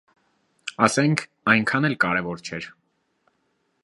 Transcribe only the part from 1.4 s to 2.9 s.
այնքան էլ կարևոր չէր: